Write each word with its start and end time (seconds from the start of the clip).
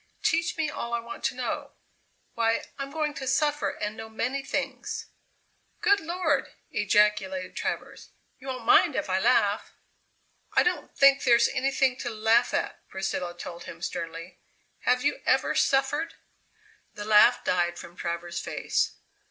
"Teach 0.23 0.57
me 0.57 0.67
all 0.67 0.95
I 0.95 0.99
want 0.99 1.23
to 1.25 1.35
know. 1.35 1.73
Why, 2.33 2.63
I'm 2.79 2.89
going 2.89 3.13
to 3.13 3.27
suffer 3.27 3.69
and 3.69 3.95
know 3.95 4.09
many 4.09 4.41
things!" 4.41 5.05
"Good 5.79 5.99
Lord!" 5.99 6.51
ejaculated 6.71 7.55
Travers; 7.55 8.09
"you 8.39 8.47
won't 8.47 8.65
mind 8.65 8.95
if 8.95 9.11
I 9.11 9.19
laugh?" 9.19 9.75
"I 10.53 10.63
don't 10.63 10.97
think 10.97 11.23
there's 11.23 11.47
anything 11.49 11.97
to 11.97 12.09
laugh 12.09 12.51
at!" 12.51 12.83
Priscilla 12.89 13.37
held 13.39 13.65
him 13.65 13.79
sternly. 13.79 14.39
"Have 14.85 15.03
you 15.03 15.21
ever 15.27 15.53
suffered?" 15.53 16.15
The 16.95 17.05
laugh 17.05 17.43
died 17.43 17.77
from 17.77 17.95
Travers's 17.95 18.41
face. 18.41 18.93